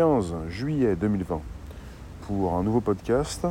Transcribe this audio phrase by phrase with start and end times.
[0.00, 1.42] 15 juillet 2020
[2.26, 3.46] pour un nouveau podcast.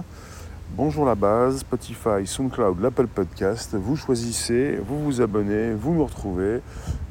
[0.71, 3.75] Bonjour la base, Spotify, SoundCloud, l'Apple Podcast.
[3.75, 6.61] Vous choisissez, vous vous abonnez, vous nous retrouvez.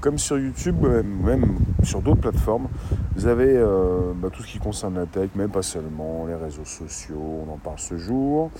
[0.00, 2.66] Comme sur YouTube, même sur d'autres plateformes,
[3.14, 6.64] vous avez euh, bah, tout ce qui concerne la tech, même pas seulement les réseaux
[6.64, 7.44] sociaux.
[7.46, 8.50] On en parle ce jour.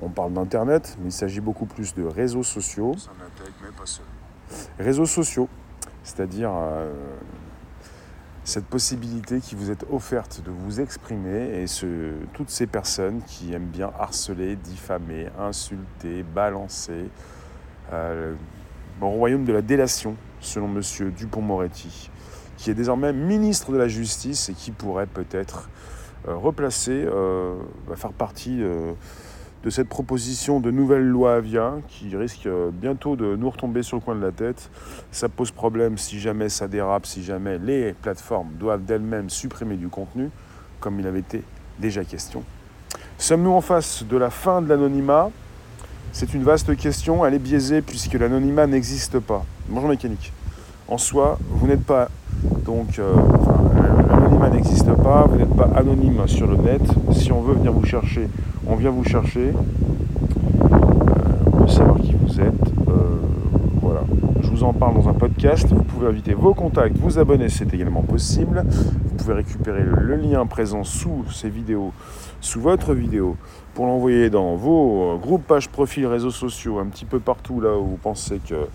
[0.00, 2.94] On parle d'Internet, mais il s'agit beaucoup plus de réseaux sociaux.
[4.78, 5.48] Réseaux sociaux,
[6.04, 6.92] c'est-à-dire euh,
[8.48, 11.66] cette possibilité qui vous est offerte de vous exprimer et
[12.32, 17.10] toutes ces personnes qui aiment bien harceler, diffamer, insulter, balancer,
[17.92, 18.34] euh,
[19.02, 20.80] au royaume de la délation, selon M.
[21.10, 22.10] Dupont-Moretti,
[22.56, 25.68] qui est désormais ministre de la Justice et qui pourrait peut-être
[26.26, 27.54] euh, replacer, euh,
[27.96, 28.62] faire partie
[29.64, 33.96] de cette proposition de nouvelle loi Avia qui risque euh, bientôt de nous retomber sur
[33.96, 34.70] le coin de la tête.
[35.10, 39.88] Ça pose problème si jamais ça dérape, si jamais les plateformes doivent d'elles-mêmes supprimer du
[39.88, 40.30] contenu,
[40.80, 41.42] comme il avait été
[41.78, 42.42] déjà question.
[43.18, 45.30] Sommes-nous en face de la fin de l'anonymat?
[46.12, 49.44] C'est une vaste question, elle est biaisée puisque l'anonymat n'existe pas.
[49.68, 50.32] Bonjour mécanique.
[50.86, 52.08] En soi, vous n'êtes pas
[52.64, 53.14] donc euh,
[54.08, 56.82] l'anonymat n'existe pas, vous n'êtes pas anonyme sur le net.
[57.12, 58.28] Si on veut venir vous chercher
[58.68, 59.52] on vient vous chercher,
[60.62, 62.68] euh, savoir qui vous êtes.
[62.88, 63.16] Euh,
[63.80, 64.02] voilà.
[64.42, 65.66] Je vous en parle dans un podcast.
[65.68, 68.64] Vous pouvez inviter vos contacts, vous abonner, c'est également possible.
[68.68, 71.92] Vous pouvez récupérer le lien présent sous ces vidéos,
[72.40, 73.36] sous votre vidéo,
[73.74, 77.84] pour l'envoyer dans vos groupes, pages, profils, réseaux sociaux, un petit peu partout là où
[77.84, 78.66] vous pensez que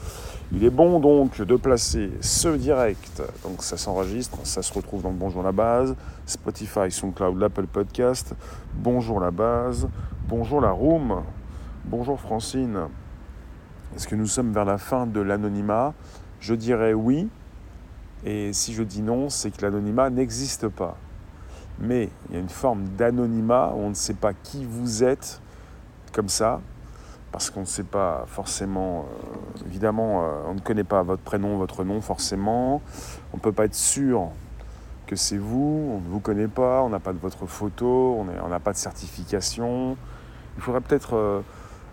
[0.51, 5.11] il est bon donc de placer ce direct, donc ça s'enregistre, ça se retrouve dans
[5.11, 8.35] Bonjour la base, Spotify, SoundCloud, l'Apple Podcast,
[8.75, 9.87] Bonjour la base,
[10.27, 11.23] Bonjour la room,
[11.85, 12.87] Bonjour Francine.
[13.95, 15.93] Est-ce que nous sommes vers la fin de l'anonymat?
[16.39, 17.29] Je dirais oui,
[18.25, 20.97] et si je dis non, c'est que l'anonymat n'existe pas.
[21.79, 25.41] Mais il y a une forme d'anonymat on ne sait pas qui vous êtes,
[26.11, 26.61] comme ça,
[27.33, 31.57] parce qu'on ne sait pas forcément, euh, évidemment, euh, on ne connaît pas votre prénom,
[31.57, 32.79] votre nom forcément,
[33.33, 34.29] on ne peut pas être sûr
[35.07, 38.47] que c'est vous, on ne vous connaît pas, on n'a pas de votre photo, on
[38.47, 39.97] n'a pas de certification.
[40.57, 41.41] Il faudrait peut-être euh,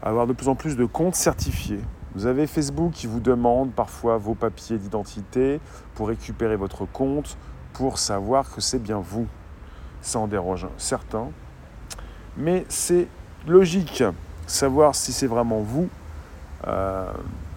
[0.02, 1.80] avoir de plus en plus de comptes certifiés.
[2.14, 5.58] Vous avez Facebook qui vous demande parfois vos papiers d'identité
[5.94, 7.38] pour récupérer votre compte,
[7.72, 9.26] pour savoir que c'est bien vous.
[10.02, 11.30] Ça en déroge certains.
[12.36, 13.08] Mais c'est
[13.46, 14.04] logique
[14.50, 15.88] savoir si c'est vraiment vous,
[16.66, 17.10] euh,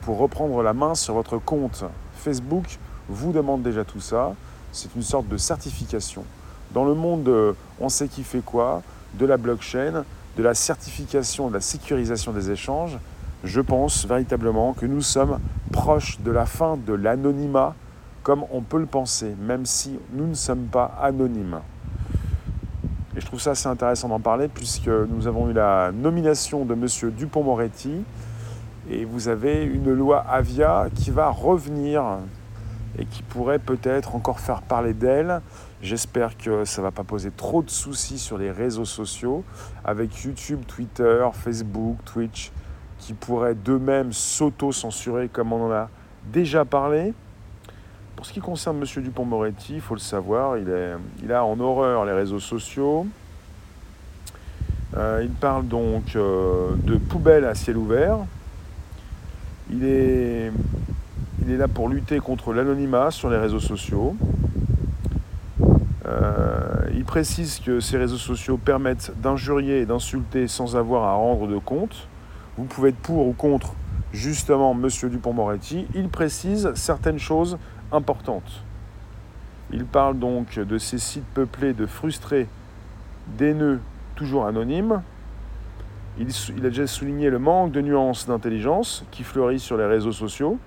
[0.03, 1.83] pour reprendre la main sur votre compte
[2.15, 2.77] Facebook,
[3.09, 4.33] vous demande déjà tout ça.
[4.71, 6.23] C'est une sorte de certification.
[6.71, 8.81] Dans le monde de on sait qui fait quoi,
[9.15, 10.03] de la blockchain,
[10.37, 12.97] de la certification, de la sécurisation des échanges,
[13.43, 15.39] je pense véritablement que nous sommes
[15.71, 17.75] proches de la fin de l'anonymat
[18.23, 21.59] comme on peut le penser, même si nous ne sommes pas anonymes.
[23.15, 26.73] Et je trouve ça assez intéressant d'en parler puisque nous avons eu la nomination de
[26.73, 27.11] M.
[27.11, 28.03] Dupont-Moretti
[28.89, 32.03] et vous avez une loi Avia qui va revenir
[32.97, 35.41] et qui pourrait peut-être encore faire parler d'elle.
[35.81, 39.43] J'espère que ça ne va pas poser trop de soucis sur les réseaux sociaux
[39.85, 42.51] avec YouTube, Twitter, Facebook, Twitch
[42.97, 45.89] qui pourraient d'eux-mêmes s'auto-censurer comme on en a
[46.31, 47.13] déjà parlé.
[48.23, 49.03] Pour ce qui concerne M.
[49.03, 53.05] Dupont-Moretti, il faut le savoir, il, est, il, a en horreur les réseaux sociaux.
[54.95, 58.19] Euh, il parle donc euh, de poubelles à ciel ouvert.
[59.69, 60.53] Il est,
[61.41, 64.15] il est là pour lutter contre l'anonymat sur les réseaux sociaux.
[66.05, 71.45] Euh, il précise que ces réseaux sociaux permettent d'injurier et d'insulter sans avoir à rendre
[71.45, 72.07] de compte.
[72.55, 73.73] Vous pouvez être pour ou contre
[74.13, 74.87] justement M.
[75.09, 75.87] Dupont-Moretti.
[75.93, 77.57] Il précise certaines choses
[77.93, 78.63] importante.
[79.71, 82.47] Il parle donc de ces sites peuplés de frustrés,
[83.37, 83.79] d'aineux,
[84.15, 85.01] toujours anonymes.
[86.19, 86.27] Il,
[86.57, 90.59] il, a déjà souligné le manque de nuances d'intelligence qui fleurit sur les réseaux sociaux.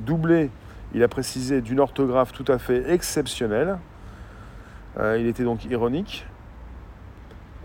[0.00, 0.50] Doublé,
[0.94, 3.78] il a précisé d'une orthographe tout à fait exceptionnelle.
[4.98, 6.26] Euh, il était donc ironique.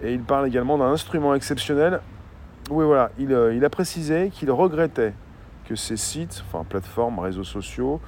[0.04, 2.02] Et il parle également d'un instrument exceptionnel.
[2.70, 5.14] Oui, voilà, il, euh, il a précisé qu'il regrettait
[5.66, 8.00] que ces sites, enfin plateformes, réseaux sociaux,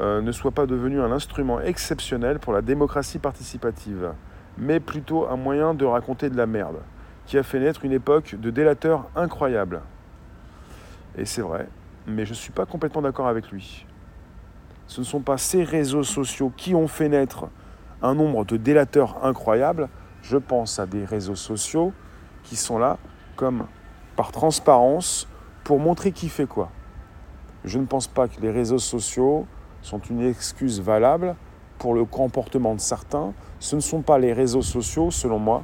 [0.00, 4.12] euh, ne soit pas devenu un instrument exceptionnel pour la démocratie participative,
[4.58, 6.76] mais plutôt un moyen de raconter de la merde,
[7.24, 9.80] qui a fait naître une époque de délateurs incroyables.
[11.16, 11.68] Et c'est vrai,
[12.06, 13.86] mais je ne suis pas complètement d'accord avec lui.
[14.86, 17.48] Ce ne sont pas ces réseaux sociaux qui ont fait naître
[18.02, 19.88] un nombre de délateurs incroyables.
[20.22, 21.92] Je pense à des réseaux sociaux
[22.42, 22.98] qui sont là
[23.34, 23.66] comme
[24.14, 25.28] par transparence
[25.64, 26.70] pour montrer qui fait quoi.
[27.64, 29.46] Je ne pense pas que les réseaux sociaux
[29.86, 31.36] sont une excuse valable
[31.78, 35.62] pour le comportement de certains, ce ne sont pas les réseaux sociaux, selon moi,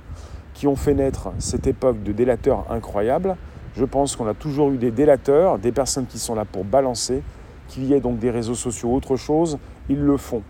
[0.55, 3.37] qui ont fait naître cette époque de délateurs incroyables.
[3.75, 7.21] Je pense qu'on a toujours eu des délateurs, des personnes qui sont là pour balancer,
[7.67, 9.59] qu'il y ait donc des réseaux sociaux ou autre chose,
[9.89, 10.43] ils le font.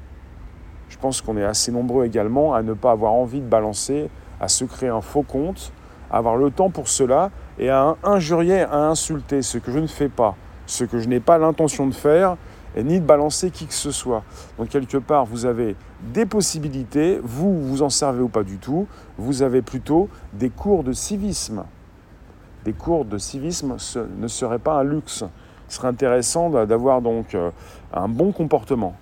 [0.91, 4.49] Je pense qu'on est assez nombreux également à ne pas avoir envie de balancer, à
[4.49, 5.73] se créer un faux compte,
[6.11, 9.87] à avoir le temps pour cela et à injurier, à insulter, ce que je ne
[9.87, 10.37] fais pas,
[10.67, 12.37] ce que je n'ai pas l'intention de faire,
[12.77, 14.23] et ni de balancer qui que ce soit.
[14.59, 15.77] Donc quelque part, vous avez
[16.13, 18.87] des possibilités, vous vous en servez ou pas du tout,
[19.19, 21.65] vous avez plutôt des cours de civisme.
[22.65, 23.77] Des cours de civisme
[24.19, 25.25] ne serait pas un luxe.
[25.69, 27.51] Ce serait intéressant d'avoir donc euh,
[27.93, 28.95] un bon comportement.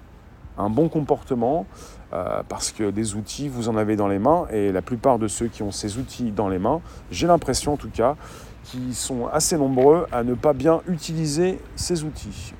[0.56, 1.66] Un bon comportement,
[2.12, 5.28] euh, parce que des outils, vous en avez dans les mains, et la plupart de
[5.28, 6.80] ceux qui ont ces outils dans les mains,
[7.10, 8.16] j'ai l'impression en tout cas,
[8.64, 12.54] qu'ils sont assez nombreux à ne pas bien utiliser ces outils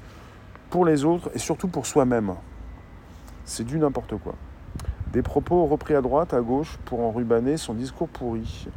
[0.71, 2.35] pour les autres et surtout pour soi-même.
[3.45, 4.35] C'est du n'importe quoi.
[5.13, 8.69] Des propos repris à droite, à gauche pour enrubaner son discours pourri.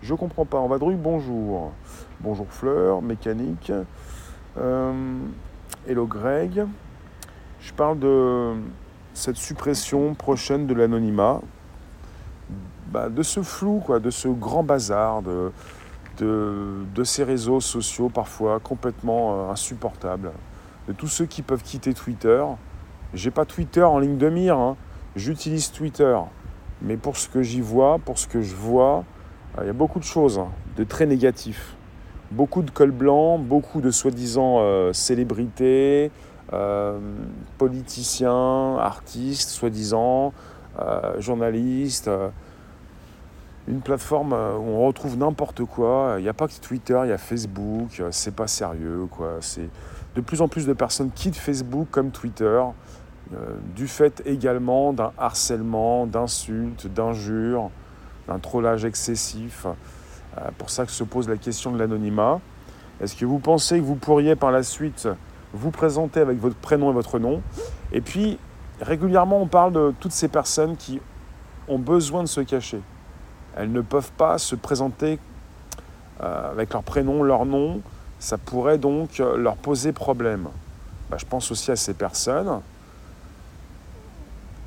[0.00, 0.60] Je comprends pas.
[0.62, 1.72] Va Vadrouille, bonjour.
[2.20, 3.70] Bonjour Fleur, mécanique.
[4.56, 5.18] Euh,
[5.86, 6.64] hello Greg.
[7.60, 8.54] Je parle de
[9.12, 11.42] cette suppression prochaine de l'anonymat,
[12.90, 15.52] bah, de ce flou, quoi, de ce grand bazar, de,
[16.18, 20.32] de, ces réseaux sociaux parfois complètement euh, insupportables
[20.88, 22.44] de tous ceux qui peuvent quitter Twitter.
[23.14, 24.76] J'ai pas Twitter en ligne de mire, hein.
[25.16, 26.18] j'utilise Twitter.
[26.80, 29.04] Mais pour ce que j'y vois, pour ce que je vois,
[29.58, 31.76] euh, il y a beaucoup de choses hein, de très négatifs.
[32.30, 36.10] Beaucoup de col blanc, beaucoup de soi-disant euh, célébrités,
[36.52, 36.98] euh,
[37.58, 40.32] politiciens, artistes, soi-disant,
[41.18, 42.10] journalistes.
[43.68, 46.14] une plateforme où on retrouve n'importe quoi.
[46.18, 48.02] Il n'y a pas que Twitter, il y a Facebook.
[48.10, 49.38] C'est pas sérieux, quoi.
[50.14, 52.60] De plus en plus de personnes quittent Facebook comme Twitter,
[53.32, 53.36] euh,
[53.74, 57.70] du fait également d'un harcèlement, d'insultes, d'injures,
[58.28, 59.66] d'un trollage excessif.
[59.66, 62.40] Euh, pour ça que se pose la question de l'anonymat.
[63.00, 65.08] Est-ce que vous pensez que vous pourriez par la suite
[65.52, 67.42] vous présenter avec votre prénom et votre nom?
[67.92, 68.38] Et puis,
[68.80, 71.00] régulièrement, on parle de toutes ces personnes qui
[71.68, 72.80] ont besoin de se cacher.
[73.56, 75.18] Elles ne peuvent pas se présenter
[76.22, 77.80] euh, avec leur prénom, leur nom,
[78.22, 80.46] ça pourrait donc euh, leur poser problème.
[81.10, 82.60] Bah, je pense aussi à ces personnes.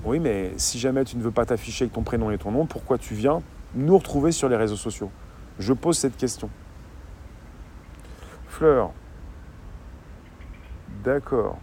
[0.03, 2.65] Oui, mais si jamais tu ne veux pas t'afficher avec ton prénom et ton nom,
[2.65, 3.41] pourquoi tu viens
[3.73, 5.09] nous retrouver sur les réseaux sociaux?
[5.57, 6.49] Je pose cette question.
[8.49, 8.91] Fleur.
[11.05, 11.57] D'accord.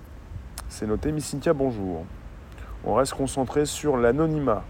[0.71, 1.13] C'est noté.
[1.13, 2.07] Miss Cynthia, bonjour.
[2.87, 4.65] On reste concentré sur l'anonymat.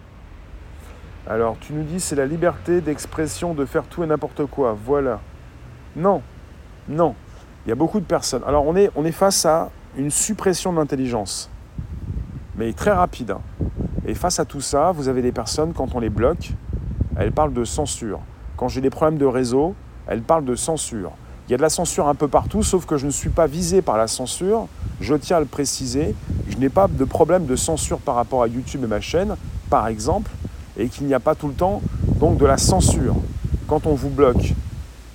[1.28, 4.76] Alors, tu nous dis c'est la liberté d'expression de faire tout et n'importe quoi.
[4.84, 5.20] Voilà.
[5.94, 6.20] Non,
[6.88, 7.14] non.
[7.64, 8.42] Il y a beaucoup de personnes.
[8.46, 11.48] Alors on est, face à une suppression de l'intelligence,
[12.56, 13.32] mais très rapide.
[13.32, 13.40] Hein.
[14.06, 16.52] Et face à tout ça, vous avez des personnes, quand on les bloque,
[17.16, 18.20] elles parlent de censure.
[18.56, 19.74] Quand j'ai des problèmes de réseau,
[20.08, 21.12] elles parlent de censure.
[21.46, 23.46] Il y a de la censure un peu partout, sauf que je ne suis pas
[23.46, 24.66] visé par la censure.
[25.00, 26.14] Je tiens à le préciser.
[26.48, 29.36] Je n'ai pas de problème de censure par rapport à YouTube et ma chaîne,
[29.70, 30.30] par exemple,
[30.76, 31.80] et qu'il n'y a pas tout le temps
[32.18, 33.16] donc de la censure.
[33.68, 34.54] Quand on vous bloque,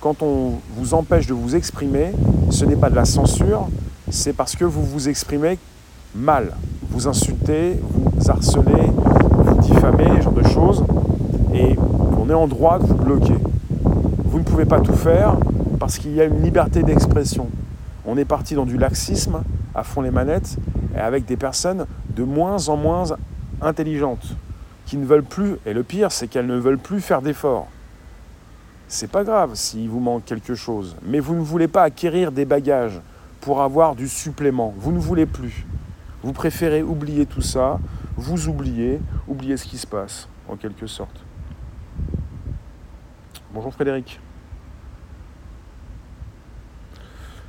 [0.00, 2.12] quand on vous empêche de vous exprimer,
[2.50, 3.68] ce n'est pas de la censure,
[4.10, 5.58] c'est parce que vous vous exprimez
[6.14, 6.52] mal.
[6.90, 8.90] Vous insultez, vous harcelez,
[9.32, 10.84] vous diffamez, ce genre de choses,
[11.52, 11.76] et
[12.16, 13.38] on est en droit de vous bloquer.
[14.24, 15.36] Vous ne pouvez pas tout faire
[15.80, 17.48] parce qu'il y a une liberté d'expression.
[18.06, 19.42] On est parti dans du laxisme,
[19.74, 20.56] à fond les manettes,
[20.96, 23.04] et avec des personnes de moins en moins
[23.60, 24.36] intelligentes,
[24.86, 27.68] qui ne veulent plus, et le pire, c'est qu'elles ne veulent plus faire d'efforts
[28.88, 32.46] c'est pas grave s'il vous manque quelque chose, mais vous ne voulez pas acquérir des
[32.46, 33.00] bagages
[33.40, 34.74] pour avoir du supplément.
[34.78, 35.66] Vous ne voulez plus.
[36.22, 37.78] Vous préférez oublier tout ça,
[38.16, 41.22] vous oubliez, oublier ce qui se passe, en quelque sorte.
[43.52, 44.18] Bonjour Frédéric.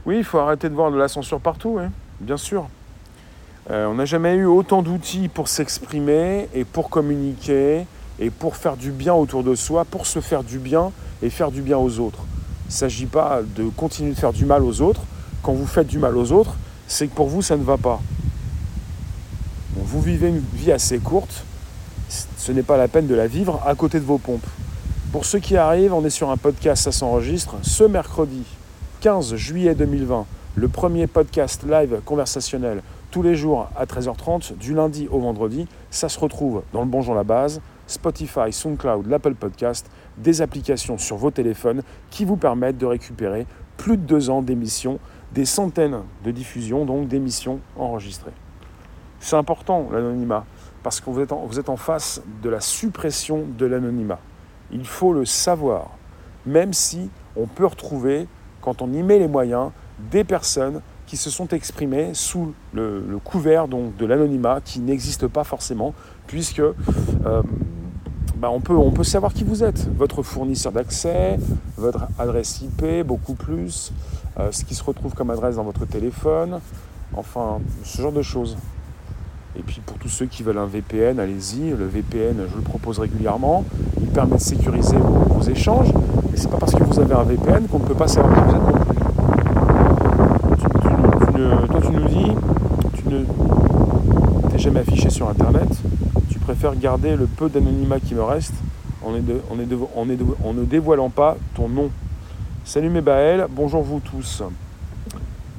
[0.05, 2.67] Oui, il faut arrêter de voir de la censure partout, hein, bien sûr.
[3.69, 7.85] Euh, on n'a jamais eu autant d'outils pour s'exprimer et pour communiquer
[8.19, 11.51] et pour faire du bien autour de soi, pour se faire du bien et faire
[11.51, 12.19] du bien aux autres.
[12.65, 15.01] Il ne s'agit pas de continuer de faire du mal aux autres.
[15.41, 16.55] Quand vous faites du mal aux autres,
[16.87, 18.01] c'est que pour vous, ça ne va pas.
[19.75, 21.43] vous vivez une vie assez courte,
[22.37, 24.45] ce n'est pas la peine de la vivre à côté de vos pompes.
[25.11, 28.43] Pour ceux qui arrivent, on est sur un podcast, ça s'enregistre ce mercredi
[29.01, 35.07] 15 juillet 2020, le premier podcast live conversationnel tous les jours à 13h30, du lundi
[35.09, 35.67] au vendredi.
[35.89, 41.17] Ça se retrouve dans le Bonjour la base, Spotify, SoundCloud, l'Apple Podcast, des applications sur
[41.17, 44.99] vos téléphones qui vous permettent de récupérer plus de deux ans d'émissions,
[45.33, 48.33] des centaines de diffusions, donc d'émissions enregistrées.
[49.19, 50.45] C'est important l'anonymat,
[50.83, 54.19] parce que vous êtes, en, face de la suppression de l'anonymat.
[54.71, 55.91] Il faut le savoir,
[56.45, 58.27] même si on peut retrouver,
[58.61, 59.71] quand on y met les moyens,
[60.11, 65.43] des personnes qui se sont exprimées sous le, couvert donc, de l'anonymat qui n'existe pas
[65.43, 65.93] forcément,
[66.27, 67.41] puisque euh,
[68.39, 71.37] bah, on, peut, savoir qui vous êtes, votre fournisseur d'accès,
[71.77, 73.91] votre adresse IP, beaucoup plus,
[74.39, 76.59] euh, ce qui se retrouve comme adresse dans votre téléphone,
[77.13, 78.55] enfin ce genre de choses.
[79.57, 81.71] Et puis pour tous ceux qui veulent un VPN, allez-y.
[81.71, 83.65] Le VPN, je le propose régulièrement.
[83.99, 85.91] Il permet de sécuriser vos, échanges.
[86.31, 88.41] Mais c'est pas parce que vous avez un VPN qu'on ne peut pas savoir qui
[88.41, 88.69] vous êtes
[91.67, 92.31] toi, tu nous dis,
[92.95, 93.23] tu ne
[94.49, 95.69] t'es jamais affiché sur Internet.
[96.49, 98.55] Tu préfères garder le peu d'anonymat qui me reste
[99.05, 101.91] en, ne dévoilant pas ton nom.
[102.65, 104.41] Salut mes Baël, bonjour vous tous.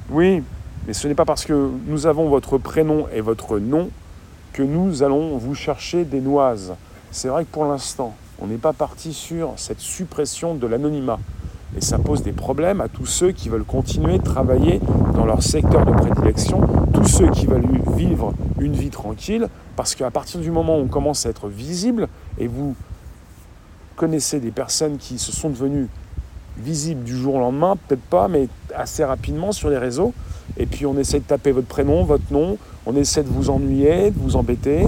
[0.09, 0.43] Oui,
[0.85, 3.89] mais ce n'est pas parce que nous avons votre prénom et votre nom
[4.51, 6.73] que nous allons vous chercher des noises.
[7.09, 11.19] C'est vrai que pour l'instant, on n'est pas parti sur cette suppression de l'anonymat.
[11.77, 14.81] Et ça pose des problèmes à tous ceux qui veulent continuer de travailler
[15.15, 16.59] dans leur secteur de prédilection,
[16.93, 20.87] tous ceux qui veulent vivre une vie tranquille, parce qu'à partir du moment où on
[20.87, 22.07] commence à être visible,
[22.37, 22.75] et vous
[23.95, 25.87] connaissez des personnes qui se sont devenues
[26.57, 30.13] visibles du jour au lendemain, peut-être pas, mais assez rapidement sur les réseaux,
[30.57, 34.11] et puis on essaie de taper votre prénom, votre nom, on essaie de vous ennuyer,
[34.11, 34.85] de vous embêter.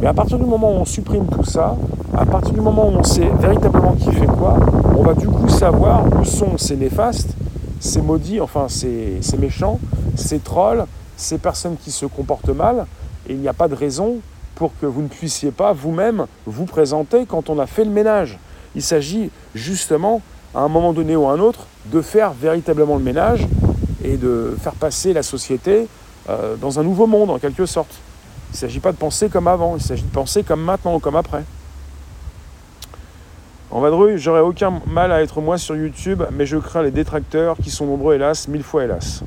[0.00, 1.76] Mais à partir du moment où on supprime tout ça,
[2.16, 4.56] à partir du moment où on sait véritablement qui fait quoi,
[4.96, 7.34] on va du coup savoir où sont ces néfastes,
[7.80, 9.80] ces maudits, enfin ces, ces méchants,
[10.14, 10.84] ces trolls,
[11.20, 12.86] ces personnes qui se comportent mal.
[13.28, 14.20] Et il n'y a pas de raison
[14.54, 18.38] pour que vous ne puissiez pas vous-même vous présenter quand on a fait le ménage.
[18.74, 20.22] Il s'agit justement,
[20.54, 23.46] à un moment donné ou à un autre, de faire véritablement le ménage
[24.04, 25.86] et de faire passer la société
[26.28, 27.94] euh, dans un nouveau monde en quelque sorte.
[28.50, 31.16] Il ne s'agit pas de penser comme avant, il s'agit de penser comme maintenant, comme
[31.16, 31.44] après.
[33.70, 37.56] En vadrouille, j'aurais aucun mal à être moi sur YouTube, mais je crains les détracteurs
[37.56, 39.22] qui sont nombreux, hélas, mille fois hélas.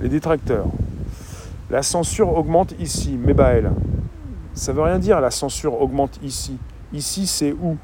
[0.00, 0.66] Les détracteurs.
[1.70, 3.72] La censure augmente ici, mais bah elle.
[4.54, 6.58] Ça veut rien dire, la censure augmente ici.
[6.92, 7.76] Ici, c'est où?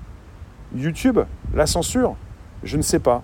[0.75, 1.21] YouTube?
[1.55, 2.17] La censure?
[2.63, 3.23] Je ne sais pas.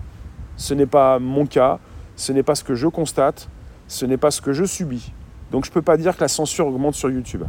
[0.55, 1.79] Ce n'est pas mon cas
[2.21, 3.49] ce n'est pas ce que je constate,
[3.87, 5.11] ce n'est pas ce que je subis.
[5.51, 7.43] Donc je ne peux pas dire que la censure augmente sur YouTube.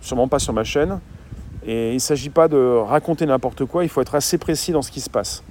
[0.00, 0.98] Sûrement pas sur ma chaîne.
[1.64, 4.82] Et il ne s'agit pas de raconter n'importe quoi, il faut être assez précis dans
[4.82, 5.44] ce qui se passe.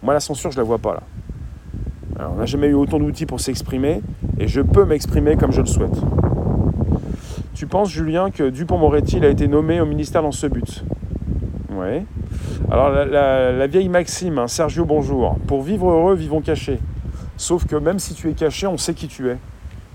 [0.00, 2.28] Moi, la censure, je ne la vois pas là.
[2.30, 4.00] on n'a jamais eu autant d'outils pour s'exprimer,
[4.42, 5.94] et je peux m'exprimer comme je le souhaite.
[7.54, 10.84] Tu penses, Julien, que Dupont-Moretti a été nommé au ministère dans ce but?
[11.70, 12.04] Oui.
[12.68, 15.36] Alors, la, vieille maxime, hein, Sergio, bonjour.
[15.46, 16.80] Pour vivre heureux, vivons cachés.
[17.36, 19.38] Sauf que même si tu es caché, on sait qui tu es.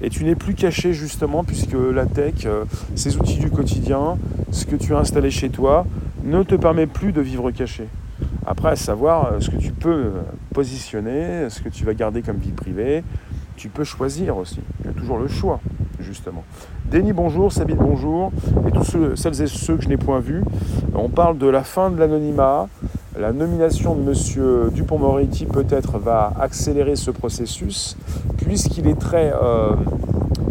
[0.01, 2.63] Et tu n'es plus caché justement puisque la tech, euh,
[2.95, 4.17] ces outils du quotidien,
[4.51, 5.85] ce que tu as installé chez toi,
[6.23, 7.87] ne te permet plus de vivre caché.
[8.45, 10.11] Après, à savoir euh, ce que tu peux euh,
[10.53, 13.03] positionner, ce que tu vas garder comme vie privée,
[13.57, 14.59] tu peux choisir aussi.
[14.79, 15.59] Il y a toujours le choix,
[15.99, 16.43] justement.
[16.89, 17.51] Denis, bonjour.
[17.51, 18.31] Sabine, bonjour.
[18.67, 20.43] Et tous celles et ceux que je n'ai point vus.
[20.95, 22.69] On parle de la fin de l'anonymat,
[23.19, 24.69] la nomination de M.
[24.71, 27.97] Dupont-Moretti peut-être va accélérer ce processus
[28.37, 29.71] puisqu'il est très euh,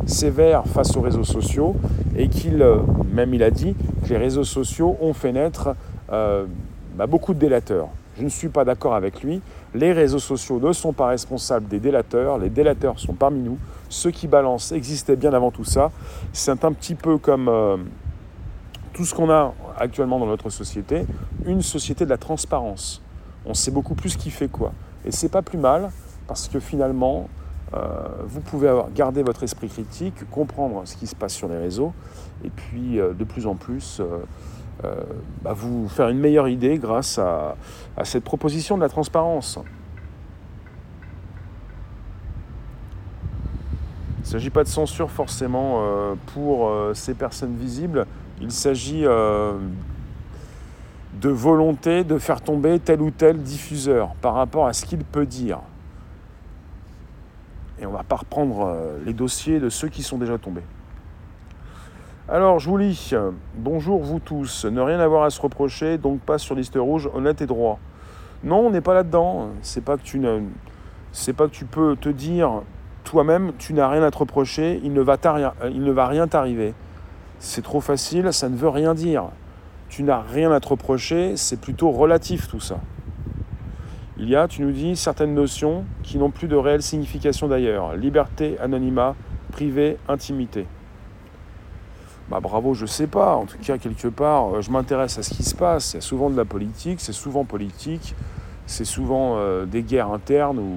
[0.07, 1.77] sévère face aux réseaux sociaux
[2.17, 2.79] et qu'il, euh,
[3.13, 5.75] même il a dit, que les réseaux sociaux ont fait naître
[6.13, 6.45] euh,
[6.97, 7.89] bah, beaucoup de délateurs.
[8.19, 9.43] Je ne suis pas d'accord avec lui.
[9.75, 12.39] Les réseaux sociaux ne sont pas responsables des délateurs.
[12.39, 13.59] Les délateurs sont parmi nous.
[13.89, 15.91] Ceux qui balancent existaient bien avant tout ça.
[16.33, 17.51] C'est un petit peu comme
[18.97, 21.05] tout ce qu'on a actuellement dans notre société,
[21.45, 23.03] une société de la transparence.
[23.45, 24.73] On sait beaucoup plus qui fait quoi.
[25.05, 25.91] Et c'est pas plus mal,
[26.27, 27.29] parce que finalement,
[27.75, 31.59] euh, vous pouvez avoir, garder votre esprit critique, comprendre ce qui se passe sur les
[31.59, 31.93] réseaux,
[32.43, 34.19] et puis euh, de plus en plus euh,
[34.83, 37.57] bah, vous faire une meilleure idée grâce à,
[37.97, 39.59] à cette proposition de la transparence.
[44.19, 45.83] Il ne s'agit pas de censure forcément
[46.35, 48.07] pour ces personnes visibles,
[48.41, 49.53] il s'agit euh,
[51.21, 55.27] de volonté de faire tomber tel ou tel diffuseur par rapport à ce qu'il peut
[55.27, 55.61] dire.
[57.79, 60.63] Et on ne va pas reprendre euh, les dossiers de ceux qui sont déjà tombés.
[62.29, 63.15] Alors, je vous lis.
[63.55, 64.65] Bonjour vous tous.
[64.65, 67.79] Ne rien avoir à se reprocher, donc pas sur liste rouge, honnête et droit.
[68.45, 69.49] Non, on n'est pas là-dedans.
[69.63, 70.21] C'est pas que tu
[71.13, 72.63] c'est pas que tu peux te dire
[73.05, 75.17] toi-même, tu n'as rien à te reprocher, il ne va,
[75.71, 76.75] il ne va rien t'arriver
[77.39, 79.25] c'est trop facile, ça ne veut rien dire.
[79.89, 82.81] Tu n'as rien à te reprocher, c'est plutôt relatif tout ça.
[84.19, 87.95] Il y a, tu nous dis, certaines notions qui n'ont plus de réelle signification d'ailleurs.
[87.97, 89.15] Liberté, anonymat,
[89.53, 90.67] privé, intimité.
[92.29, 93.37] Bah bravo, je sais pas.
[93.37, 95.93] En tout cas, quelque part, euh, je m'intéresse à ce qui se passe.
[95.93, 98.15] Il y a souvent de la politique, c'est souvent politique,
[98.67, 100.75] c'est souvent euh, des guerres internes ou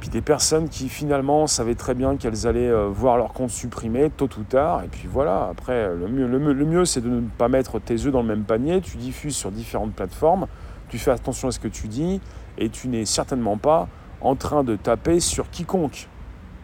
[0.00, 4.08] puis des personnes qui finalement savaient très bien qu'elles allaient euh, voir leur compte supprimé
[4.08, 4.82] tôt ou tard.
[4.82, 8.12] Et puis voilà, après, le mieux, le mieux c'est de ne pas mettre tes œufs
[8.12, 8.80] dans le même panier.
[8.80, 10.46] Tu diffuses sur différentes plateformes,
[10.88, 12.22] tu fais attention à ce que tu dis,
[12.56, 13.88] et tu n'es certainement pas
[14.22, 16.08] en train de taper sur quiconque.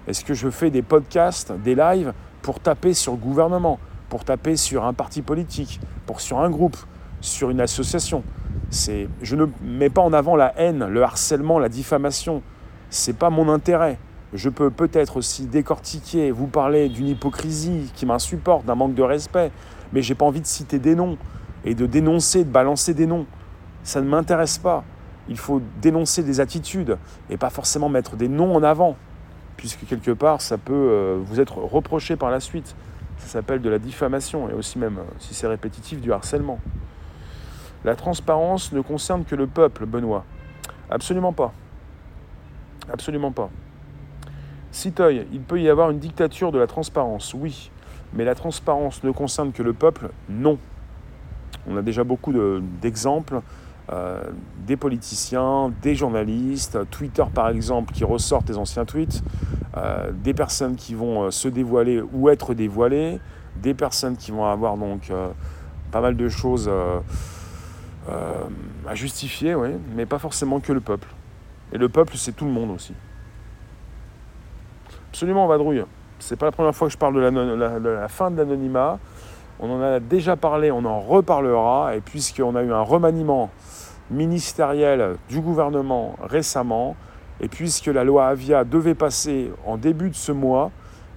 [0.07, 2.15] Est-ce que je fais des podcasts, des lives
[2.47, 6.77] pour taper sur le gouvernement, pour taper sur un parti politique, pour sur un groupe,
[7.21, 8.23] sur une association
[8.71, 12.43] C'est, Je ne mets pas en avant la haine, le harcèlement, la diffamation.
[12.89, 13.99] C'est pas mon intérêt.
[14.33, 19.51] Je peux peut-être aussi décortiquer, vous parler d'une hypocrisie qui m'insupporte, d'un manque de respect,
[19.93, 21.19] mais j'ai pas envie de citer des noms
[21.65, 23.27] et de dénoncer, de balancer des noms.
[23.83, 24.85] Ça ne m'intéresse pas.
[25.29, 26.97] Il faut dénoncer des attitudes
[27.29, 28.95] et pas forcément mettre des noms en avant,
[29.57, 32.75] puisque quelque part ça peut euh, vous être reproché par la suite.
[33.19, 36.61] Ça s'appelle de la diffamation et aussi même, euh, si c'est répétitif, du harcèlement.
[37.85, 40.25] La transparence ne concerne que le peuple, Benoît.
[40.91, 41.53] Absolument pas.
[42.93, 43.51] Absolument pas.
[44.71, 47.71] Citoy, il peut y avoir une dictature de la transparence, oui.
[48.13, 50.59] Mais la transparence ne concerne que le peuple, non.
[51.67, 52.33] On a déjà beaucoup
[52.81, 53.41] d'exemples.
[53.93, 54.21] Euh,
[54.67, 59.23] des politiciens, des journalistes, Twitter par exemple qui ressortent les anciens tweets,
[59.77, 63.21] euh, des personnes qui vont euh, se dévoiler ou être dévoilées,
[63.63, 65.13] des personnes qui vont avoir donc
[65.93, 66.71] pas mal de choses
[68.09, 69.57] à justifier,
[69.95, 71.09] mais pas forcément que le peuple.
[71.73, 72.93] Et le peuple, c'est tout le monde aussi.
[75.09, 75.85] Absolument, vadrouille.
[76.19, 78.99] C'est pas la première fois que je parle de la fin de l'anonymat.
[79.61, 81.97] On en a déjà parlé, on en reparlera.
[81.97, 83.51] Et puisqu'on a eu un remaniement
[84.11, 86.97] ministériel du gouvernement récemment,
[87.41, 90.71] et puisque la loi Avia devait passer en début de ce mois,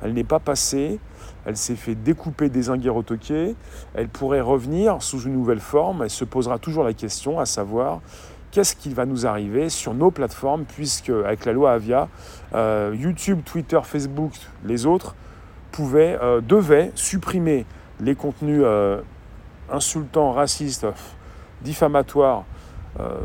[0.03, 0.99] elle n'est pas passée.
[1.45, 3.03] Elle s'est fait découper, des au
[3.95, 6.03] Elle pourrait revenir sous une nouvelle forme.
[6.03, 8.01] Elle se posera toujours la question, à savoir
[8.51, 12.09] qu'est-ce qui va nous arriver sur nos plateformes, puisque avec la loi Avia,
[12.53, 14.33] euh, YouTube, Twitter, Facebook,
[14.65, 15.15] les autres
[15.71, 17.65] pouvaient, euh, devaient supprimer
[17.99, 19.01] les contenus euh,
[19.69, 20.87] insultants, racistes,
[21.61, 22.45] diffamatoires
[22.99, 23.19] euh,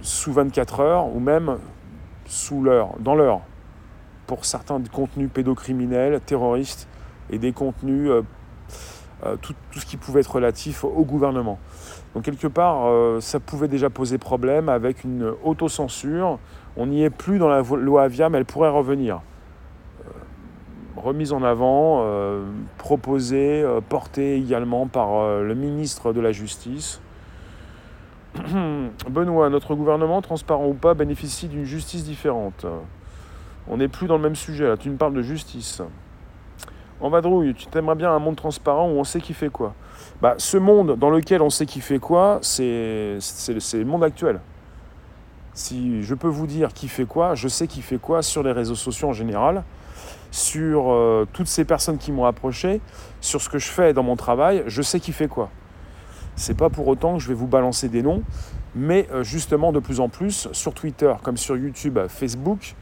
[0.00, 1.58] sous 24 heures ou même
[2.26, 3.40] sous l'heure, dans l'heure,
[4.26, 6.88] pour certains contenus pédocriminels, terroristes
[7.30, 11.58] et des contenus, euh, tout, ce qui pouvait être relatif au gouvernement.
[12.14, 12.88] Donc quelque part,
[13.20, 16.38] ça pouvait déjà poser problème avec une autocensure.
[16.76, 19.20] On n'y est plus dans la loi Avia, mais elle pourrait revenir
[21.00, 22.44] remise en avant, euh,
[22.78, 27.00] proposée, euh, portée également par euh, le ministre de la Justice.
[29.10, 32.64] Benoît, notre gouvernement, transparent ou pas, bénéficie d'une justice différente.
[33.68, 35.82] On n'est plus dans le même sujet, là, tu me parles de justice.
[37.00, 39.74] En vadrouille, tu t'aimerais bien un monde transparent où on sait qui fait quoi.
[40.20, 44.40] Bah, ce monde dans lequel on sait qui fait quoi, c'est le monde actuel.
[45.54, 48.52] Si je peux vous dire qui fait quoi, je sais qui fait quoi sur les
[48.52, 49.64] réseaux sociaux en général
[50.30, 52.80] sur euh, toutes ces personnes qui m'ont approché,
[53.20, 55.50] sur ce que je fais dans mon travail, je sais qui fait quoi.
[56.36, 58.22] C'est pas pour autant que je vais vous balancer des noms,
[58.74, 62.74] mais euh, justement de plus en plus sur Twitter comme sur YouTube, Facebook,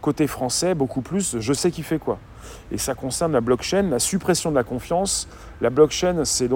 [0.00, 2.18] côté français beaucoup plus, je sais qui fait quoi.
[2.70, 5.28] Et ça concerne la blockchain, la suppression de la confiance.
[5.60, 6.46] La blockchain, ce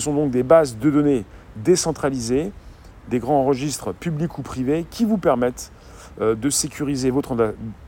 [0.00, 1.24] sont donc des bases de données
[1.56, 2.52] décentralisées,
[3.08, 5.73] des grands registres publics ou privés qui vous permettent euh,
[6.20, 7.22] de sécuriser vos,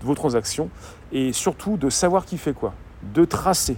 [0.03, 0.69] vos, transactions
[1.13, 2.75] et surtout de savoir qui fait quoi,
[3.15, 3.77] de tracer,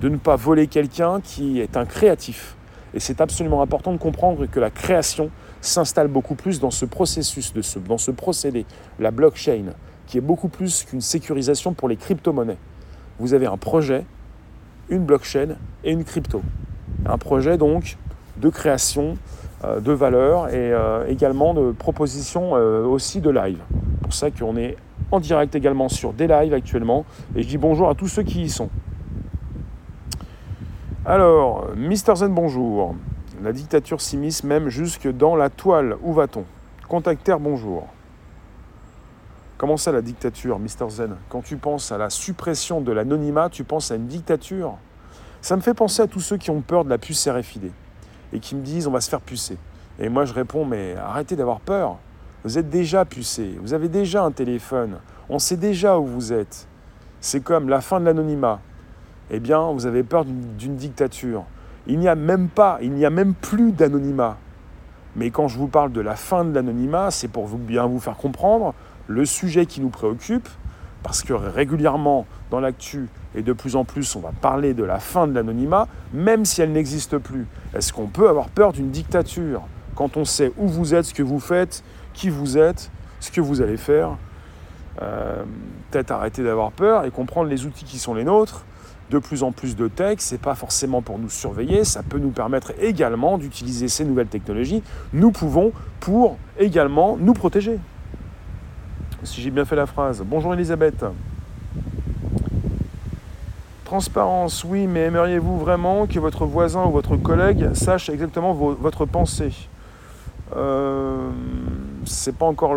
[0.00, 2.56] de ne pas voler quelqu'un qui est un créatif.
[2.92, 7.52] Et c'est absolument important de comprendre que la création s'installe beaucoup plus dans ce processus,
[7.52, 8.66] de ce, dans ce procédé,
[8.98, 9.72] la blockchain,
[10.06, 12.58] qui est beaucoup plus qu'une sécurisation pour les crypto-monnaies.
[13.18, 14.04] Vous avez un projet,
[14.88, 16.42] une blockchain et une crypto.
[17.06, 17.96] Un projet donc
[18.38, 23.58] de création euh, de valeur et euh, également de propositions euh, aussi de live.
[23.68, 24.76] C'est pour ça qu'on est
[25.10, 27.04] en direct également sur des lives actuellement
[27.36, 28.70] et je dis bonjour à tous ceux qui y sont.
[31.04, 32.94] Alors, Mister Zen, bonjour.
[33.42, 35.96] La dictature s'immisce même jusque dans la toile.
[36.02, 36.44] Où va-t-on?
[36.88, 37.86] Contactaire, bonjour.
[39.56, 41.16] Comment ça la dictature, Mister Zen?
[41.28, 44.74] Quand tu penses à la suppression de l'anonymat, tu penses à une dictature?
[45.42, 47.70] Ça me fait penser à tous ceux qui ont peur de la puce RFID
[48.32, 49.58] et qui me disent on va se faire pucer.
[49.98, 51.98] Et moi je réponds mais arrêtez d'avoir peur.
[52.44, 56.66] Vous êtes déjà pucé, vous avez déjà un téléphone, on sait déjà où vous êtes.
[57.20, 58.60] C'est comme la fin de l'anonymat.
[59.30, 61.44] Eh bien, vous avez peur d'une dictature.
[61.86, 64.38] Il n'y a même pas, il n'y a même plus d'anonymat.
[65.16, 68.16] Mais quand je vous parle de la fin de l'anonymat, c'est pour bien vous faire
[68.16, 68.74] comprendre
[69.06, 70.48] le sujet qui nous préoccupe,
[71.02, 74.98] parce que régulièrement dans l'actu et de plus en plus on va parler de la
[74.98, 77.46] fin de l'anonymat, même si elle n'existe plus.
[77.74, 79.62] Est-ce qu'on peut avoir peur d'une dictature
[79.94, 81.82] quand on sait où vous êtes, ce que vous faites,
[82.14, 84.16] qui vous êtes, ce que vous allez faire
[85.02, 85.44] euh,
[85.90, 88.64] Peut-être arrêter d'avoir peur et comprendre les outils qui sont les nôtres.
[89.10, 92.30] De plus en plus de textes, c'est pas forcément pour nous surveiller, ça peut nous
[92.30, 94.84] permettre également d'utiliser ces nouvelles technologies.
[95.12, 97.80] Nous pouvons pour également nous protéger.
[99.22, 100.22] Si j'ai bien fait la phrase.
[100.24, 101.04] Bonjour Elisabeth.
[103.84, 109.52] Transparence, oui, mais aimeriez-vous vraiment que votre voisin ou votre collègue sache exactement votre pensée
[110.56, 111.28] euh,
[112.06, 112.76] C'est pas encore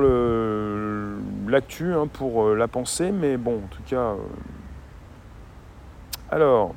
[1.47, 3.95] l'actu hein, pour euh, la pensée, mais bon, en tout cas.
[3.95, 4.17] Euh.
[6.29, 6.75] Alors,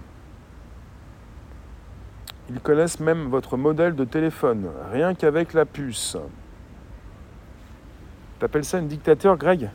[2.50, 6.16] ils connaissent même votre modèle de téléphone, rien qu'avec la puce.
[8.38, 9.70] T'appelles ça une dictature, Greg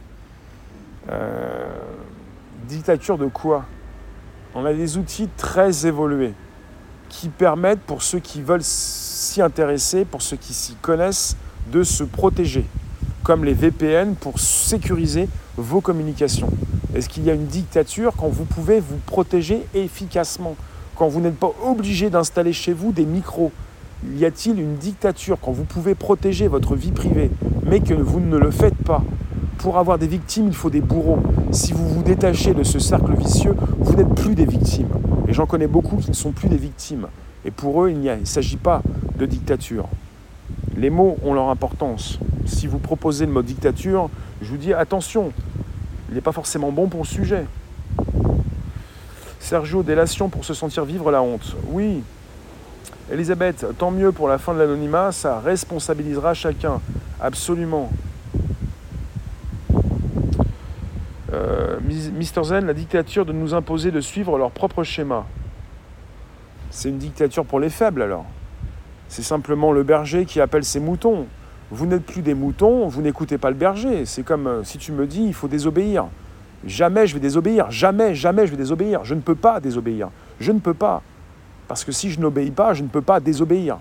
[2.67, 3.65] Dictature de quoi?
[4.53, 6.33] On a des outils très évolués
[7.09, 11.35] qui permettent pour ceux qui veulent s'y intéresser, pour ceux qui s'y connaissent,
[11.71, 12.65] de se protéger,
[13.23, 16.49] comme les VPN pour sécuriser vos communications.
[16.93, 20.55] Est-ce qu'il y a une dictature quand vous pouvez vous protéger efficacement,
[20.95, 23.51] quand vous n'êtes pas obligé d'installer chez vous des micros
[24.03, 27.29] Y a-t-il une dictature quand vous pouvez protéger votre vie privée,
[27.63, 29.03] mais que vous ne le faites pas?
[29.59, 31.19] Pour avoir des victimes, il faut des bourreaux.
[31.51, 34.89] Si vous vous détachez de ce cercle vicieux, vous n'êtes plus des victimes.
[35.27, 37.07] Et j'en connais beaucoup qui ne sont plus des victimes.
[37.45, 38.81] Et pour eux, il ne s'agit pas
[39.17, 39.87] de dictature.
[40.75, 42.17] Les mots ont leur importance.
[42.45, 44.09] Si vous proposez le mot dictature,
[44.41, 45.31] je vous dis attention,
[46.09, 47.45] il n'est pas forcément bon pour le sujet.
[49.39, 51.55] Sergio, délation pour se sentir vivre la honte.
[51.69, 52.01] Oui.
[53.11, 56.79] Elisabeth, tant mieux pour la fin de l'anonymat, ça responsabilisera chacun.
[57.19, 57.89] Absolument.
[61.33, 61.77] Euh,
[62.13, 65.25] Mister Zen, la dictature de nous imposer de suivre leur propre schéma.
[66.69, 68.25] C'est une dictature pour les faibles alors.
[69.09, 71.27] C'est simplement le berger qui appelle ses moutons.
[71.69, 74.05] Vous n'êtes plus des moutons, vous n'écoutez pas le berger.
[74.05, 76.05] C'est comme euh, si tu me dis il faut désobéir.
[76.65, 79.03] Jamais je vais désobéir, jamais, jamais je vais désobéir.
[79.03, 80.09] Je ne peux pas désobéir.
[80.39, 81.01] Je ne peux pas.
[81.71, 83.77] Parce que si je n'obéis pas, je ne peux pas désobéir.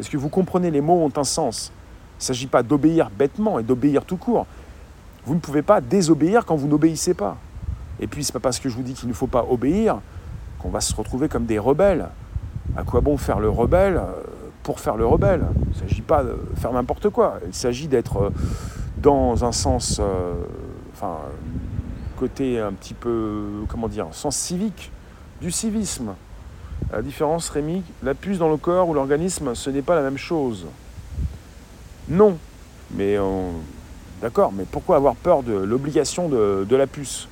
[0.00, 1.70] Est-ce que vous comprenez les mots ont un sens
[2.16, 4.44] Il ne s'agit pas d'obéir bêtement et d'obéir tout court.
[5.24, 7.36] Vous ne pouvez pas désobéir quand vous n'obéissez pas.
[8.00, 10.00] Et puis, ce n'est pas parce que je vous dis qu'il ne faut pas obéir
[10.58, 12.08] qu'on va se retrouver comme des rebelles.
[12.76, 14.24] À quoi bon faire le rebelle euh,
[14.64, 15.46] pour faire le rebelle?
[15.62, 17.38] Il ne s'agit pas de faire n'importe quoi.
[17.46, 18.30] Il s'agit d'être euh,
[18.96, 20.34] dans un sens, euh,
[20.92, 21.18] enfin,
[22.16, 24.90] côté un petit peu, comment dire, sens civique,
[25.40, 26.14] du civisme.
[26.92, 30.16] La différence, Rémi, la puce dans le corps ou l'organisme, ce n'est pas la même
[30.16, 30.66] chose.
[32.08, 32.38] Non,
[32.94, 33.52] mais on,
[34.20, 37.28] D'accord, mais pourquoi avoir peur de l'obligation de, la puce?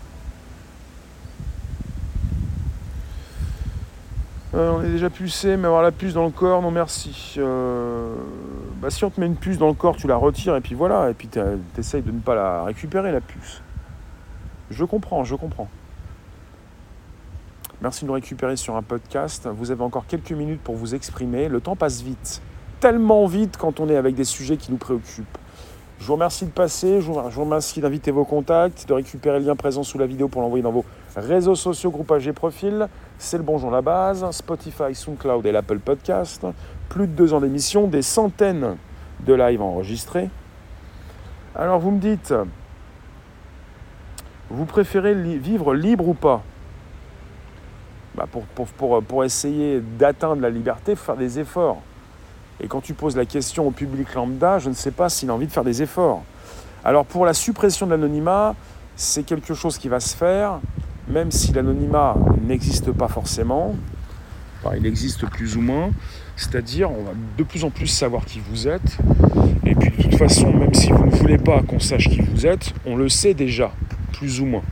[4.55, 7.35] Euh, On est déjà pucé, mais avoir la puce dans le corps, non merci.
[7.39, 8.15] Euh,
[8.81, 10.77] bah, si on te met une puce dans le corps, tu la retires et puis
[10.77, 11.41] voilà, et puis tu
[11.77, 13.63] essayes de ne pas la récupérer, la puce.
[14.71, 15.69] Je comprends, je comprends.
[17.83, 19.47] Merci de nous récupérer sur un podcast.
[19.53, 21.49] Vous avez encore quelques minutes pour vous exprimer.
[21.49, 22.41] Le temps passe vite.
[22.81, 25.39] Tellement vite quand on est avec des sujets qui nous préoccupent.
[25.99, 29.57] Je vous remercie de passer, je vous remercie d'inviter vos contacts, de récupérer le lien
[29.57, 30.87] présent sous la vidéo pour l'envoyer dans vos
[31.17, 32.89] réseaux sociaux, groupages et profils.
[33.19, 36.47] C'est le Bonjour la base, Spotify, SoundCloud et l'Apple Podcast.
[36.89, 38.77] Plus de deux ans d'émission, des centaines
[39.21, 40.31] de lives enregistrés.
[41.55, 42.33] Alors vous me dites,
[44.49, 46.43] vous préférez vivre libre ou pas?
[48.17, 51.83] Bah, pour, pour, essayer d'atteindre la liberté, faut faire des efforts.
[52.61, 55.35] Et quand tu poses la question au public lambda, je ne sais pas s'il a
[55.35, 56.23] envie de faire des efforts.
[56.85, 58.55] Alors pour la suppression de l'anonymat,
[58.97, 60.61] c'est quelque chose qui va se faire,
[61.09, 63.75] même si l'anonymat n'existe pas forcément.
[64.75, 65.91] il existe plus ou moins.
[66.37, 68.99] C'est-à-dire, on va de plus en plus savoir qui vous êtes.
[69.65, 72.47] Et puis de toute façon, même si vous ne voulez pas qu'on sache qui vous
[72.47, 73.73] êtes, on le sait déjà,
[74.13, 74.63] plus ou moins.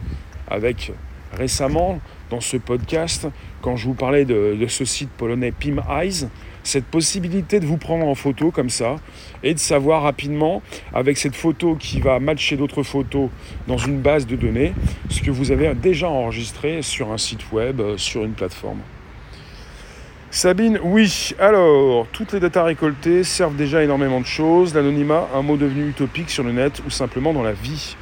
[0.48, 0.92] Avec
[1.36, 3.28] récemment, dans ce podcast,
[3.60, 6.28] quand je vous parlais de, ce site polonais Pim Eyes,
[6.62, 8.96] cette possibilité de vous prendre en photo comme ça
[9.42, 10.62] et de savoir rapidement,
[10.94, 13.28] avec cette photo qui va matcher d'autres photos
[13.68, 14.74] dans une base de données,
[15.10, 18.80] ce que vous avez déjà enregistré sur un site web, euh, sur une plateforme.
[20.30, 21.32] Sabine, oui.
[21.38, 24.74] Alors, toutes les datas récoltées servent déjà énormément de choses.
[24.74, 27.94] L'anonymat, un mot devenu utopique sur le net ou simplement dans la vie.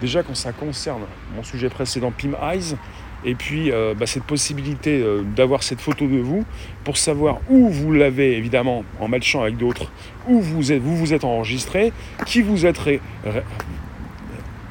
[0.00, 1.02] Déjà, quand ça concerne
[1.34, 2.76] mon sujet précédent, Pim Eyes,
[3.24, 6.44] et puis euh, bah, cette possibilité euh, d'avoir cette photo de vous
[6.84, 9.90] pour savoir où vous l'avez évidemment en matchant avec d'autres,
[10.28, 11.92] où vous êtes, vous, vous êtes enregistré,
[12.26, 12.80] qui vous êtes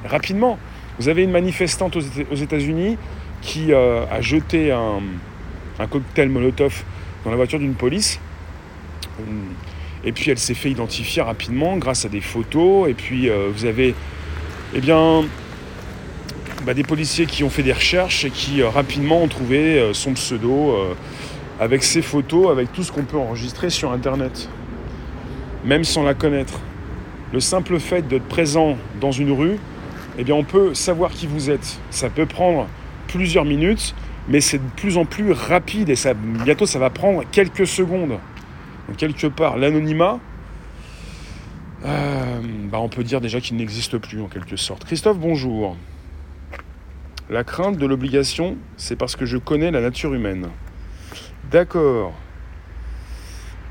[0.05, 0.59] rapidement.
[0.99, 2.97] Vous avez une manifestante aux États-Unis
[3.41, 5.01] qui euh, a jeté un,
[5.89, 6.83] cocktail Molotov
[7.25, 8.19] dans la voiture d'une police.
[10.05, 12.89] Et puis elle s'est fait identifier rapidement grâce à des photos.
[12.89, 13.95] Et puis vous avez
[14.75, 15.23] eh bien,
[16.65, 20.13] bah, des policiers qui ont fait des recherches et qui euh, rapidement ont trouvé son
[20.13, 20.75] pseudo
[21.59, 24.49] avec ses photos, avec tout ce qu'on peut enregistrer sur Internet,
[25.63, 26.59] même sans la connaître.
[27.31, 29.57] Le simple fait d'être présent dans une rue,
[30.17, 31.79] eh bien, on peut savoir qui vous êtes.
[31.89, 32.67] Ça peut prendre
[33.07, 33.95] plusieurs minutes,
[34.27, 35.95] mais c'est de plus en plus rapide et
[36.45, 38.19] bientôt ça va prendre quelques secondes.
[38.87, 40.19] Donc, quelque part, l'anonymat,
[41.85, 42.41] euh,
[42.71, 44.85] bah, on peut dire déjà qu'il n'existe plus en quelque sorte.
[44.85, 45.75] Christophe, bonjour.
[47.29, 50.49] La crainte de l'obligation, c'est parce que je connais la nature humaine.
[51.51, 52.13] D'accord.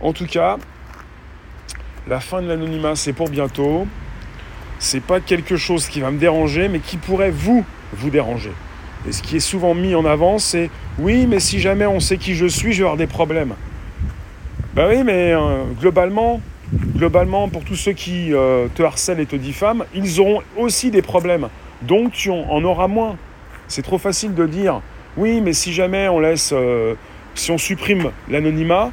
[0.00, 0.58] En tout cas,
[2.08, 3.86] la fin de l'anonymat, c'est pour bientôt.
[4.78, 8.52] C'est pas quelque chose qui va me déranger, mais qui pourrait vous, vous déranger.
[9.06, 12.18] Et ce qui est souvent mis en avant, c'est oui, mais si jamais on sait
[12.18, 13.54] qui je suis, je vais avoir des problèmes.
[14.74, 16.40] Ben oui, mais euh, globalement,
[16.72, 21.02] globalement, pour tous ceux qui euh, te harcèlent et te diffament, ils auront aussi des
[21.02, 21.48] problèmes.
[21.82, 23.16] Donc tu en auras moins.
[23.68, 24.80] C'est trop facile de dire
[25.16, 26.94] oui, mais si jamais on laisse, euh,
[27.34, 28.90] si on supprime l'anonymat,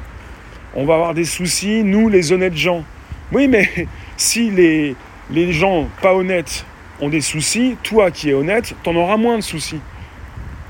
[0.74, 2.84] on va avoir des soucis, nous les honnêtes gens.
[3.32, 3.68] Oui, mais
[4.16, 4.94] si les,
[5.30, 6.66] les gens pas honnêtes
[7.00, 9.80] ont des soucis, toi qui es honnête, tu en auras moins de soucis.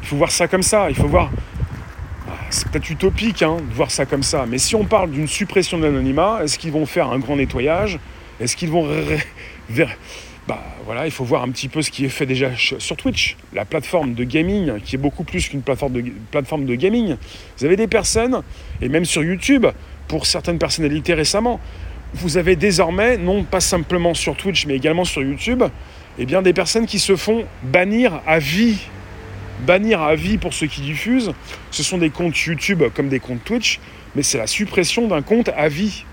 [0.03, 0.89] Il faut voir ça comme ça.
[0.89, 1.31] Il faut voir.
[2.51, 4.45] C'est peut-être utopique hein, de voir ça comme ça.
[4.47, 7.99] Mais si on parle d'une suppression de l'anonymat, est-ce qu'ils vont faire un grand nettoyage?
[8.41, 8.89] Est-ce qu'ils vont.
[10.49, 13.37] Bah voilà, il faut voir un petit peu ce qui est fait déjà sur Twitch,
[13.53, 17.17] la plateforme de gaming, qui est beaucoup plus qu'une plateforme de, plateforme de gaming.
[17.57, 18.43] Vous avez des personnes,
[18.81, 19.67] et même sur YouTube,
[20.09, 21.61] pour certaines personnalités récemment,
[22.15, 25.63] vous avez désormais, non pas simplement sur Twitch, mais également sur YouTube,
[26.19, 28.81] eh bien des personnes qui se font bannir à vie
[29.61, 31.33] bannir à vie pour ceux qui diffusent.
[31.71, 33.81] Ce sont des comptes YouTube comme des comptes Twitch,
[34.15, 36.05] mais c'est la suppression d'un compte à vie.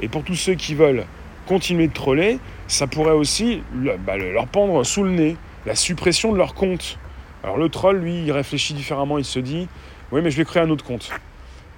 [0.00, 1.04] Et pour tous ceux qui veulent
[1.46, 3.62] continuer de troller, ça pourrait aussi
[4.04, 6.98] bah, leur pendre sous le nez, la suppression de leur compte.
[7.42, 9.68] Alors le troll, lui, il réfléchit différemment, il se dit,
[10.10, 11.10] oui, mais je vais créer un autre compte.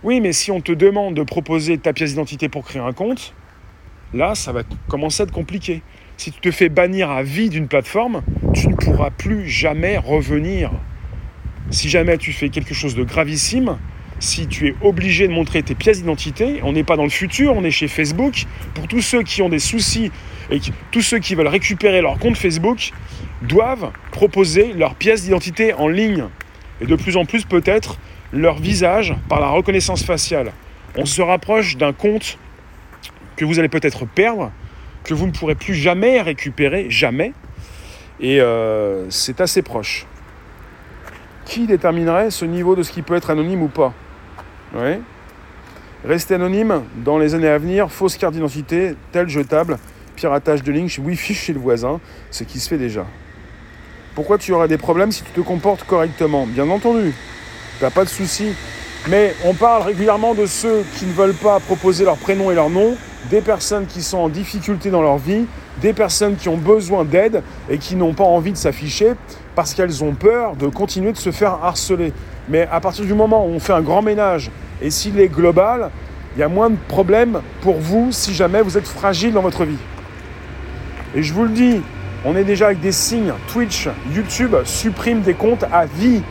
[0.03, 3.35] Oui, mais si on te demande de proposer ta pièce d'identité pour créer un compte,
[4.15, 5.83] là, ça va commencer à être compliqué.
[6.19, 10.73] Si tu te fais bannir à vie d'une plateforme, tu ne pourras plus jamais revenir.
[11.71, 13.79] Si jamais tu fais quelque chose de gravissime,
[14.19, 17.55] si tu es obligé de montrer tes pièces d'identité, on n'est pas dans le futur,
[17.55, 18.47] on est chez Facebook.
[18.75, 20.11] Pour tous ceux qui ont des soucis
[20.51, 20.59] et
[20.91, 22.91] tous ceux qui veulent récupérer leur compte Facebook,
[23.43, 26.25] doivent proposer leurs pièces d'identité en ligne.
[26.81, 27.97] Et de plus en plus peut-être
[28.33, 30.51] leur visage par la reconnaissance faciale.
[30.97, 32.39] On se rapproche d'un compte
[33.37, 34.51] que vous allez peut-être perdre
[35.05, 37.33] que vous ne pourrez plus jamais récupérer, jamais.
[38.21, 40.07] Et euh, c'est assez proche.
[41.45, 43.95] Qui déterminerait ce niveau de ce qui peut être anonyme ou pas?
[44.75, 45.01] Ouais.
[46.05, 49.79] Rester anonyme dans les années à venir, fausse carte d'identité, tel jetable,
[50.15, 53.07] piratage de ligne, Wi-Fi chez le voisin, ce qui se fait déjà.
[54.15, 56.47] Pourquoi tu aurais des problèmes si tu te comportes correctement?
[56.47, 57.15] Bien entendu,
[57.79, 58.53] tu n'as pas de souci.
[59.09, 62.69] Mais on parle régulièrement de ceux qui ne veulent pas proposer leur prénom et leur
[62.69, 62.97] nom
[63.31, 65.47] des personnes qui sont en difficulté dans leur vie,
[65.81, 69.13] des personnes qui ont besoin d'aide et qui n'ont pas envie de s'afficher
[69.55, 72.13] parce qu'elles ont peur de continuer de se faire harceler.
[72.49, 74.51] Mais à partir du moment où on fait un grand ménage
[74.81, 75.91] et s'il est global,
[76.37, 79.65] il y a moins de problèmes pour vous si jamais vous êtes fragile dans votre
[79.65, 79.79] vie.
[81.15, 81.81] Et je vous le dis,
[82.25, 83.33] on est déjà avec des signes.
[83.53, 86.23] Twitch, YouTube supprime des comptes à vie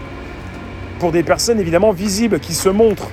[0.99, 3.09] pour des personnes évidemment visibles qui se montrent.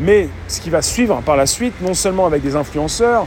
[0.00, 3.26] Mais ce qui va suivre par la suite, non seulement avec des influenceurs,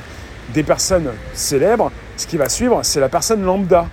[0.54, 3.88] des personnes célèbres, ce qui va suivre, c'est la personne lambda.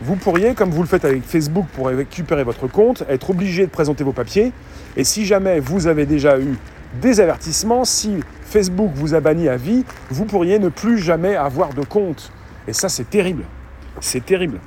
[0.00, 3.70] Vous pourriez, comme vous le faites avec Facebook pour récupérer votre compte, être obligé de
[3.70, 4.52] présenter vos papiers.
[4.96, 6.56] Et si jamais vous avez déjà eu
[7.00, 11.74] des avertissements, si Facebook vous a banni à vie, vous pourriez ne plus jamais avoir
[11.74, 12.30] de compte.
[12.68, 13.44] Et ça, c'est terrible.
[14.00, 14.60] C'est terrible.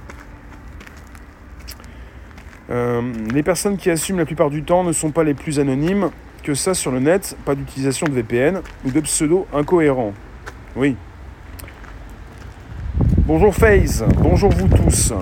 [2.70, 3.02] Euh,
[3.34, 6.10] les personnes qui assument la plupart du temps ne sont pas les plus anonymes
[6.42, 10.14] que ça sur le net, pas d'utilisation de VPN ou de pseudo incohérents.
[10.76, 10.96] Oui.
[13.26, 15.14] Bonjour FaZe, bonjour vous tous.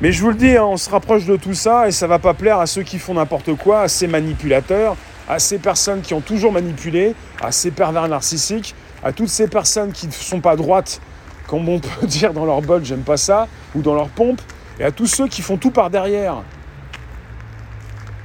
[0.00, 2.18] Mais je vous le dis, hein, on se rapproche de tout ça et ça va
[2.18, 4.96] pas plaire à ceux qui font n'importe quoi, à ces manipulateurs,
[5.28, 9.92] à ces personnes qui ont toujours manipulé, à ces pervers narcissiques, à toutes ces personnes
[9.92, 11.00] qui ne sont pas droites,
[11.46, 14.40] comme on peut dire dans leur bol, j'aime pas ça, ou dans leur pompe,
[14.78, 16.42] et à tous ceux qui font tout par derrière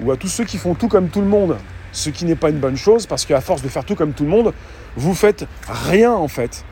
[0.04, 1.58] ou à tous ceux qui font tout comme tout le monde,
[1.92, 4.24] ce qui n'est pas une bonne chose parce qu'à force de faire tout comme tout
[4.24, 4.54] le monde,
[4.96, 6.64] vous faites rien en fait.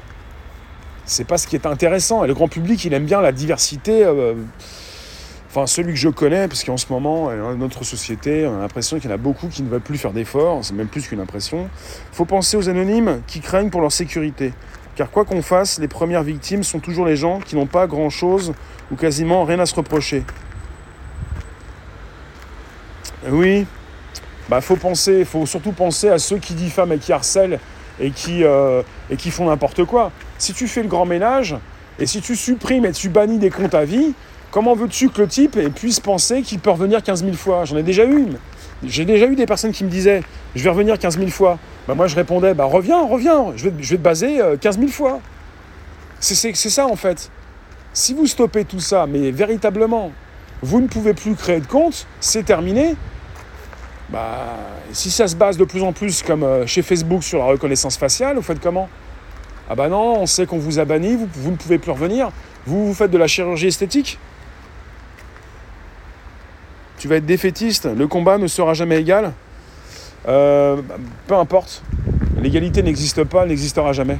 [1.06, 2.24] C'est pas ce qui est intéressant.
[2.26, 4.04] Et le grand public, il aime bien la diversité.
[4.04, 4.34] euh,
[5.50, 8.60] Enfin, celui que je connais, parce qu'en ce moment, euh, dans notre société, on a
[8.60, 11.08] l'impression qu'il y en a beaucoup qui ne veulent plus faire d'efforts, c'est même plus
[11.08, 11.70] qu'une impression.
[12.12, 14.54] Faut penser aux anonymes qui craignent pour leur sécurité.
[14.98, 18.54] Car quoi qu'on fasse, les premières victimes sont toujours les gens qui n'ont pas grand-chose
[18.92, 20.24] ou quasiment rien à se reprocher.
[23.30, 23.66] Oui,
[24.50, 27.60] bah faut penser, faut surtout penser à ceux qui diffament et qui harcèlent
[28.00, 30.12] et qui, euh, et qui font n'importe quoi.
[30.38, 31.56] Si tu fais le grand ménage
[32.00, 34.13] et si tu supprimes et tu bannis des comptes à vie,
[34.52, 37.66] comment veux-tu que le type puisse penser qu'il peut revenir 15 000 fois?
[37.66, 38.38] J'en ai déjà eu une.
[38.86, 40.24] J'ai déjà eu des personnes qui me disaient
[40.56, 41.58] je vais revenir 15 000 fois.
[41.88, 45.20] Bah moi je répondais bah reviens, reviens, je vais, te baser euh, 15 000 fois.
[46.20, 47.30] C'est ça en fait.
[47.94, 50.12] Si vous stoppez tout ça, mais véritablement,
[50.62, 52.96] vous ne pouvez plus créer de compte, c'est terminé.
[54.10, 54.56] Bah,
[54.93, 57.98] si ça se base de plus en plus comme euh, chez Facebook sur la reconnaissance
[57.98, 58.88] faciale, vous faites comment?
[59.70, 62.30] Ah bah non, on sait qu'on vous a banni, vous, ne pouvez plus revenir.
[62.65, 64.17] Vous, vous faites de la chirurgie esthétique?
[67.00, 69.34] Tu vas être défaitiste, le combat ne sera jamais égal?
[70.28, 70.96] Euh, bah,
[71.28, 71.84] Peu importe.
[72.41, 74.17] L'égalité n'existe pas, n'existera jamais.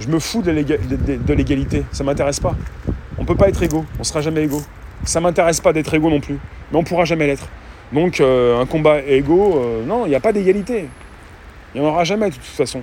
[0.00, 2.54] Je me fous de l'éga- de- de- de l'égalité, ça m'intéresse pas.
[3.18, 4.62] On peut pas être égaux, on sera jamais égaux.
[5.04, 6.38] Ça m'intéresse pas d'être égaux non plus,
[6.70, 7.48] mais on pourra jamais l'être.
[7.92, 10.88] Donc euh, un combat égaux, euh, non, il n'y a pas d'égalité.
[11.74, 12.82] Il n'y en aura jamais de toute façon.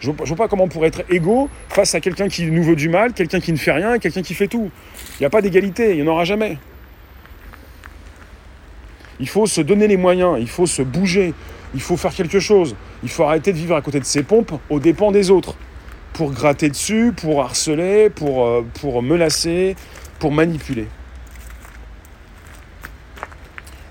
[0.00, 2.76] Je je vois pas comment on pourrait être égaux face à quelqu'un qui nous veut
[2.76, 4.70] du mal, quelqu'un qui ne fait rien quelqu'un qui fait tout.
[5.18, 6.58] Il n'y a pas d'égalité, il n'y en aura jamais.
[9.18, 11.34] Il faut se donner les moyens, il faut se bouger,
[11.74, 12.74] il faut faire quelque chose.
[13.02, 15.56] Il faut arrêter de vivre à côté de ses pompes aux dépens des autres.
[16.14, 19.76] Pour gratter dessus, pour harceler, pour, euh, pour menacer,
[20.18, 20.86] pour manipuler.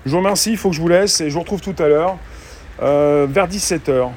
[0.06, 1.86] Je vous remercie, il faut que je vous laisse et je vous retrouve tout à
[1.86, 2.16] l'heure,
[2.82, 4.12] euh, vers 17h, à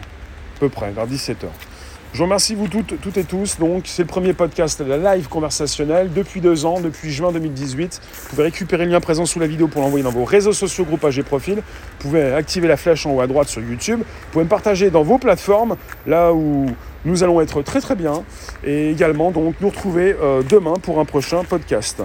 [0.59, 1.47] peu près, vers 17h.
[2.13, 3.57] Je vous remercie vous toutes, toutes et tous.
[3.57, 7.99] Donc, c'est le premier podcast, live conversationnelle, depuis deux ans, depuis juin 2018.
[8.03, 10.85] Vous pouvez récupérer le lien présent sous la vidéo pour l'envoyer dans vos réseaux sociaux,
[10.85, 11.57] groupages et profils.
[11.57, 14.01] Vous pouvez activer la flèche en haut à droite sur YouTube.
[14.01, 16.67] Vous pouvez me partager dans vos plateformes, là où
[17.03, 18.23] nous allons être très très bien.
[18.63, 22.03] Et également, donc, nous retrouver euh, demain pour un prochain podcast.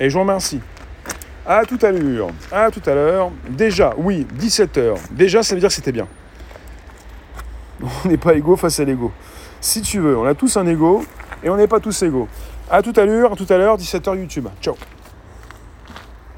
[0.00, 0.60] Et je vous remercie.
[1.46, 2.28] À tout à l'heure.
[2.52, 3.30] À tout à l'heure.
[3.48, 4.96] Déjà, oui, 17h.
[5.10, 6.06] Déjà, ça veut dire que c'était bien.
[7.82, 9.10] On n'est pas égaux face à l'ego.
[9.60, 11.04] Si tu veux, on a tous un ego
[11.42, 12.28] et on n'est pas tous égaux.
[12.70, 14.48] À tout à l'heure, à tout à l'heure, 17h YouTube.
[14.60, 14.76] Ciao.